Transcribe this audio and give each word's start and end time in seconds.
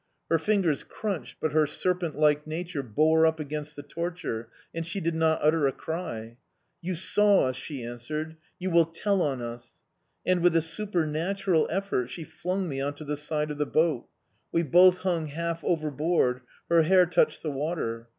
Her 0.31 0.39
fingers 0.39 0.81
crunched, 0.81 1.35
but 1.39 1.51
her 1.51 1.67
serpent 1.67 2.15
like 2.17 2.47
nature 2.47 2.81
bore 2.81 3.27
up 3.27 3.39
against 3.39 3.75
the 3.75 3.83
torture, 3.83 4.49
and 4.73 4.83
she 4.83 4.99
did 4.99 5.13
not 5.13 5.37
utter 5.43 5.67
a 5.67 5.71
cry. 5.71 6.37
"You 6.81 6.95
saw 6.95 7.45
us," 7.45 7.55
she 7.55 7.83
answered. 7.85 8.35
"You 8.57 8.71
will 8.71 8.85
tell 8.85 9.21
on 9.21 9.43
us." 9.43 9.83
And, 10.25 10.41
with 10.41 10.55
a 10.55 10.61
supernatural 10.63 11.67
effort, 11.69 12.09
she 12.09 12.23
flung 12.23 12.67
me 12.67 12.81
on 12.81 12.95
to 12.95 13.05
the 13.05 13.15
side 13.15 13.51
of 13.51 13.59
the 13.59 13.67
boat; 13.67 14.07
we 14.51 14.63
both 14.63 14.97
hung 14.97 15.27
half 15.27 15.63
overboard; 15.63 16.41
her 16.67 16.81
hair 16.81 17.05
touched 17.05 17.43
the 17.43 17.51
water. 17.51 18.07